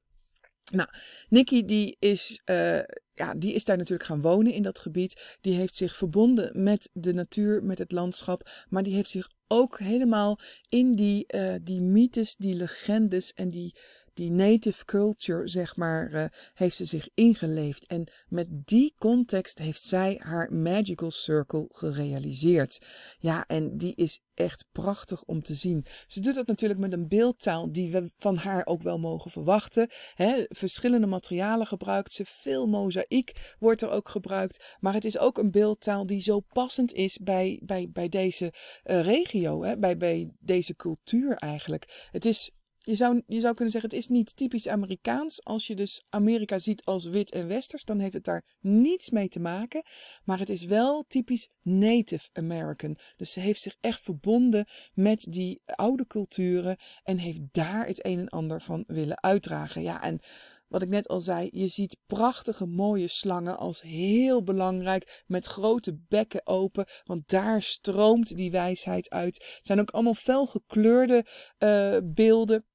[0.71, 0.89] Nou,
[1.29, 2.79] Nikki die is, uh,
[3.13, 5.37] ja, die is daar natuurlijk gaan wonen in dat gebied.
[5.41, 8.49] Die heeft zich verbonden met de natuur, met het landschap.
[8.69, 13.75] Maar die heeft zich ook helemaal in die, uh, die mythes, die legendes en die,
[14.21, 17.85] die native culture, zeg maar, uh, heeft ze zich ingeleefd.
[17.85, 22.81] En met die context heeft zij haar Magical Circle gerealiseerd.
[23.19, 25.85] Ja, en die is echt prachtig om te zien.
[26.07, 29.89] Ze doet dat natuurlijk met een beeldtaal die we van haar ook wel mogen verwachten.
[30.13, 34.75] He, verschillende materialen gebruikt ze, veel mozaïek wordt er ook gebruikt.
[34.79, 38.53] Maar het is ook een beeldtaal die zo passend is bij, bij, bij deze
[38.83, 42.07] uh, regio, hè, bij, bij deze cultuur eigenlijk.
[42.11, 42.51] Het is
[42.83, 45.43] je zou, je zou kunnen zeggen, het is niet typisch Amerikaans.
[45.43, 49.27] Als je dus Amerika ziet als wit en westers, dan heeft het daar niets mee
[49.27, 49.83] te maken.
[50.23, 52.97] Maar het is wel typisch Native American.
[53.17, 58.19] Dus ze heeft zich echt verbonden met die oude culturen en heeft daar het een
[58.19, 59.81] en ander van willen uitdragen.
[59.81, 60.19] Ja, en
[60.67, 65.97] wat ik net al zei, je ziet prachtige mooie slangen als heel belangrijk met grote
[66.07, 69.35] bekken open, want daar stroomt die wijsheid uit.
[69.35, 71.25] Het zijn ook allemaal felgekleurde
[71.59, 72.65] uh, beelden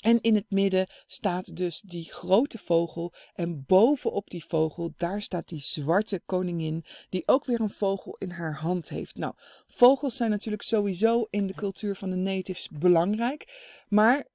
[0.00, 3.12] en in het midden staat dus die grote vogel.
[3.34, 8.30] En bovenop die vogel, daar staat die zwarte koningin, die ook weer een vogel in
[8.30, 9.16] haar hand heeft.
[9.16, 9.34] Nou,
[9.68, 13.82] vogels zijn natuurlijk sowieso in de cultuur van de natives belangrijk.
[13.88, 14.26] Maar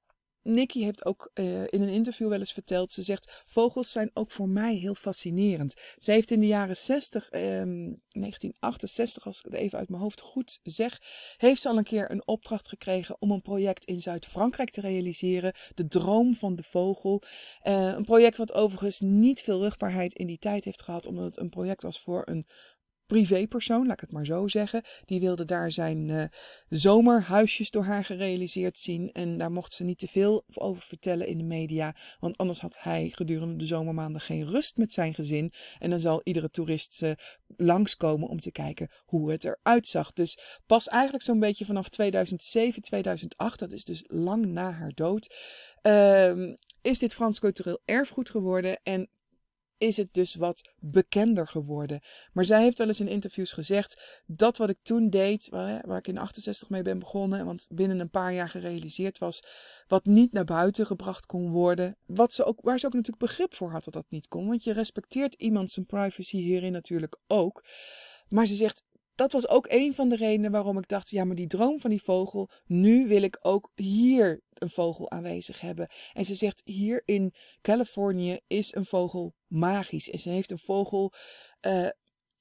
[0.44, 2.92] Nikki heeft ook uh, in een interview wel eens verteld.
[2.92, 5.74] Ze zegt: Vogels zijn ook voor mij heel fascinerend.
[5.98, 10.20] Ze heeft in de jaren 60, um, 1968, als ik het even uit mijn hoofd
[10.20, 11.00] goed zeg,
[11.36, 15.52] heeft ze al een keer een opdracht gekregen om een project in Zuid-Frankrijk te realiseren.
[15.74, 17.22] De Droom van de Vogel.
[17.62, 21.36] Uh, een project wat overigens niet veel rugbaarheid in die tijd heeft gehad, omdat het
[21.36, 22.46] een project was voor een
[23.06, 24.84] privépersoon, laat ik het maar zo zeggen.
[25.04, 26.24] Die wilde daar zijn uh,
[26.68, 29.12] zomerhuisjes door haar gerealiseerd zien.
[29.12, 31.96] En daar mocht ze niet te veel over vertellen in de media.
[32.20, 35.52] Want anders had hij gedurende de zomermaanden geen rust met zijn gezin.
[35.78, 37.10] En dan zal iedere toerist uh,
[37.56, 40.12] langskomen om te kijken hoe het eruit zag.
[40.12, 45.34] Dus pas eigenlijk zo'n beetje vanaf 2007, 2008, dat is dus lang na haar dood,
[45.82, 48.80] uh, is dit Frans cultureel erfgoed geworden.
[48.82, 49.08] En
[49.78, 52.00] is het dus wat bekender geworden.
[52.32, 56.08] Maar zij heeft wel eens in interviews gezegd dat wat ik toen deed, waar, ik
[56.08, 59.42] in 68 mee ben begonnen, want binnen een paar jaar gerealiseerd was,
[59.86, 63.54] wat niet naar buiten gebracht kon worden, wat ze ook, waar ze ook natuurlijk begrip
[63.54, 67.64] voor had dat dat niet kon, want je respecteert iemand zijn privacy hierin natuurlijk ook.
[68.28, 68.82] Maar ze zegt,
[69.14, 71.90] dat was ook een van de redenen waarom ik dacht: ja, maar die droom van
[71.90, 75.88] die vogel, nu wil ik ook hier een vogel aanwezig hebben.
[76.12, 80.10] En ze zegt: hier in Californië is een vogel magisch.
[80.10, 81.12] En ze heeft een vogel.
[81.60, 81.88] Uh,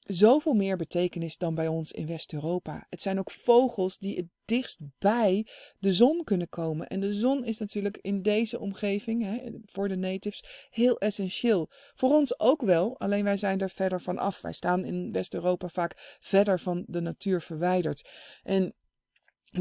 [0.07, 2.85] zoveel meer betekenis dan bij ons in West-Europa.
[2.89, 5.47] Het zijn ook vogels die het dichtst bij
[5.79, 6.87] de zon kunnen komen.
[6.87, 11.69] En de zon is natuurlijk in deze omgeving, hè, voor de natives, heel essentieel.
[11.95, 14.41] Voor ons ook wel, alleen wij zijn er verder van af.
[14.41, 18.09] Wij staan in West-Europa vaak verder van de natuur verwijderd.
[18.43, 18.73] En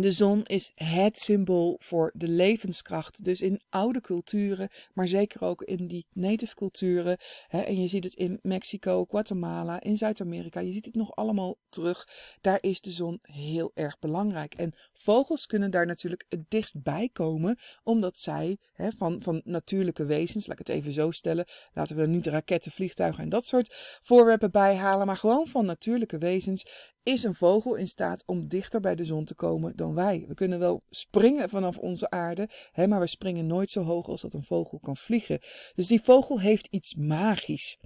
[0.01, 3.25] de zon is het symbool voor de levenskracht.
[3.25, 7.17] Dus in oude culturen, maar zeker ook in die native culturen.
[7.49, 10.61] Hè, en je ziet het in Mexico, Guatemala, in Zuid-Amerika.
[10.61, 12.09] Je ziet het nog allemaal terug.
[12.41, 14.55] Daar is de zon heel erg belangrijk.
[14.55, 20.05] En vogels kunnen daar natuurlijk het dichtst bij komen, omdat zij hè, van, van natuurlijke
[20.05, 21.47] wezens, laat ik het even zo stellen.
[21.73, 26.92] Laten we niet raketten, vliegtuigen en dat soort voorwerpen bijhalen, maar gewoon van natuurlijke wezens
[27.03, 30.25] is een vogel in staat om dichter bij de zon te komen dan wij.
[30.29, 34.21] We kunnen wel springen vanaf onze aarde, hè, maar we springen nooit zo hoog als
[34.21, 35.39] dat een vogel kan vliegen.
[35.75, 37.79] Dus die vogel heeft iets magisch.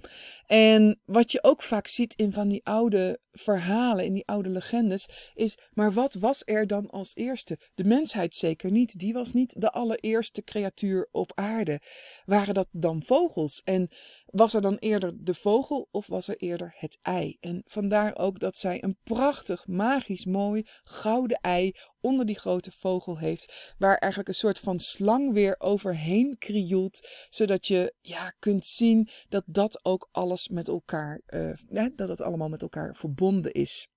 [0.45, 5.09] En wat je ook vaak ziet in van die oude verhalen, in die oude legendes,
[5.33, 7.59] is: maar wat was er dan als eerste?
[7.75, 8.99] De mensheid zeker niet.
[8.99, 11.81] Die was niet de allereerste creatuur op aarde.
[12.25, 13.61] Waren dat dan vogels?
[13.63, 13.89] En
[14.25, 17.37] was er dan eerder de vogel of was er eerder het ei?
[17.39, 23.17] En vandaar ook dat zij een prachtig, magisch mooi gouden ei onder die grote vogel
[23.17, 29.09] heeft, waar eigenlijk een soort van slang weer overheen krioelt, zodat je ja, kunt zien
[29.29, 31.53] dat dat ook alles met elkaar, uh,
[31.95, 33.87] dat het allemaal met elkaar verbonden is.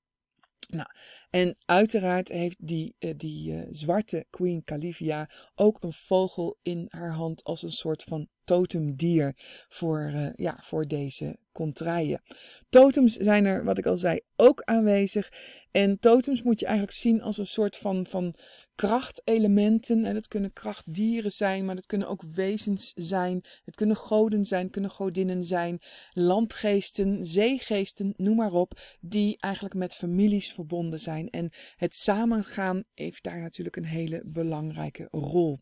[0.68, 0.88] Nou,
[1.30, 7.14] en uiteraard heeft die, uh, die uh, zwarte Queen Calivia ook een vogel in haar
[7.14, 9.34] hand als een soort van totemdier
[9.68, 12.22] voor, uh, ja, voor deze contraien.
[12.68, 15.32] Totems zijn er, wat ik al zei, ook aanwezig.
[15.70, 18.34] En totems moet je eigenlijk zien als een soort van, van
[18.74, 20.04] krachtelementen.
[20.04, 23.44] En dat kunnen krachtdieren zijn, maar dat kunnen ook wezens zijn.
[23.64, 25.78] Het kunnen goden zijn, kunnen godinnen zijn.
[26.12, 28.80] Landgeesten, zeegeesten, noem maar op.
[29.00, 31.28] Die eigenlijk met families verbonden zijn.
[31.28, 35.58] En het samengaan heeft daar natuurlijk een hele belangrijke rol.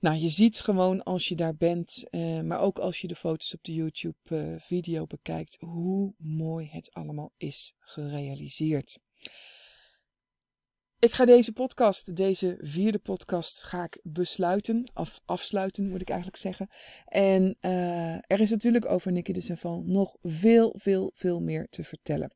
[0.00, 3.54] Nou, je ziet gewoon als je daar bent, eh, maar ook als je de foto's
[3.54, 8.98] op de YouTube-video eh, bekijkt, hoe mooi het allemaal is gerealiseerd.
[10.98, 16.38] Ik ga deze podcast, deze vierde podcast, ga ik besluiten, of afsluiten moet ik eigenlijk
[16.38, 16.68] zeggen.
[17.04, 21.84] En uh, er is natuurlijk over Nicky de Saval nog veel, veel, veel meer te
[21.84, 22.32] vertellen.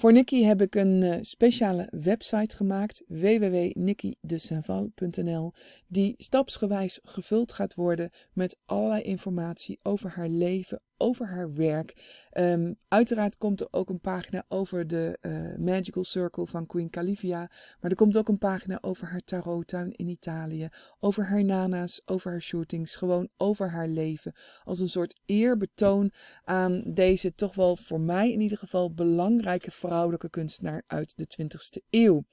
[0.00, 5.52] Voor Nicky heb ik een uh, speciale website gemaakt, www.nickydesainval.nl,
[5.86, 11.94] die stapsgewijs gevuld gaat worden met allerlei informatie over haar leven, over haar werk.
[12.32, 17.50] Um, uiteraard komt er ook een pagina over de uh, Magical Circle van Queen Calivia.
[17.80, 20.68] Maar er komt ook een pagina over haar tarottuin in Italië.
[20.98, 22.96] Over haar nana's, over haar shootings.
[22.96, 24.32] Gewoon over haar leven.
[24.64, 26.12] Als een soort eerbetoon
[26.44, 31.86] aan deze toch wel voor mij in ieder geval belangrijke vrouwelijke kunstenaar uit de 20ste
[31.90, 32.24] eeuw.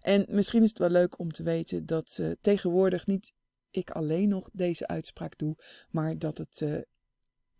[0.00, 3.32] En misschien is het wel leuk om te weten dat uh, tegenwoordig niet
[3.70, 5.56] ik alleen nog deze uitspraak doe,
[5.90, 6.78] maar dat het uh,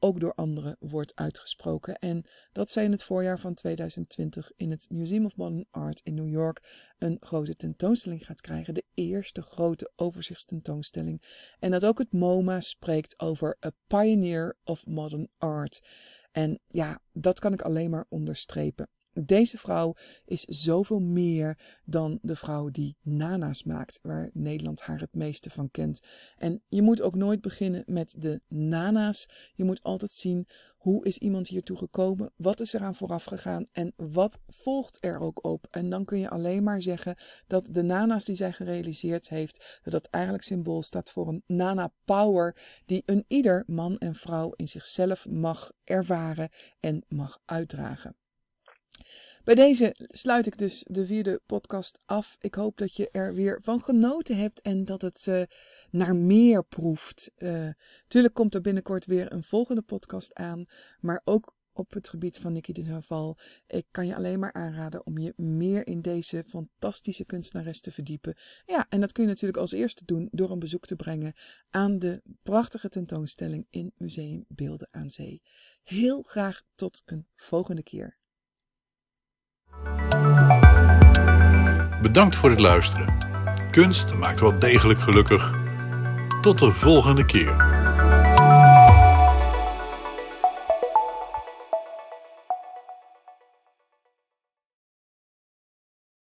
[0.06, 1.98] ook door anderen wordt uitgesproken.
[1.98, 6.14] En dat zij in het voorjaar van 2020 in het Museum of Modern Art in
[6.14, 8.74] New York een grote tentoonstelling gaat krijgen.
[8.74, 11.22] De eerste grote overzichtstentoonstelling.
[11.58, 15.86] En dat ook het MoMA spreekt over A Pioneer of Modern Art.
[16.32, 18.88] En ja, dat kan ik alleen maar onderstrepen.
[19.24, 19.94] Deze vrouw
[20.24, 25.70] is zoveel meer dan de vrouw die nana's maakt, waar Nederland haar het meeste van
[25.70, 26.00] kent.
[26.38, 29.28] En je moet ook nooit beginnen met de nana's.
[29.54, 30.46] Je moet altijd zien
[30.76, 35.44] hoe is iemand hiertoe gekomen, wat is eraan vooraf gegaan en wat volgt er ook
[35.44, 35.66] op.
[35.70, 39.92] En dan kun je alleen maar zeggen dat de nana's die zij gerealiseerd heeft, dat
[39.92, 42.56] dat eigenlijk symbool staat voor een nana power
[42.86, 46.48] die een ieder man en vrouw in zichzelf mag ervaren
[46.80, 48.16] en mag uitdragen.
[49.44, 52.36] Bij deze sluit ik dus de vierde podcast af.
[52.40, 55.42] Ik hoop dat je er weer van genoten hebt en dat het uh,
[55.90, 57.30] naar meer proeft.
[57.36, 57.68] Uh,
[58.08, 60.64] tuurlijk komt er binnenkort weer een volgende podcast aan,
[61.00, 63.38] maar ook op het gebied van Nikki de Zaval.
[63.66, 68.36] Ik kan je alleen maar aanraden om je meer in deze fantastische kunstenares te verdiepen.
[68.66, 71.34] Ja, en dat kun je natuurlijk als eerste doen door een bezoek te brengen
[71.70, 75.42] aan de prachtige tentoonstelling in Museum Beelden aan Zee.
[75.82, 78.18] Heel graag tot een volgende keer.
[82.02, 83.14] Bedankt voor het luisteren.
[83.70, 85.54] Kunst maakt wel degelijk gelukkig.
[86.40, 87.75] Tot de volgende keer.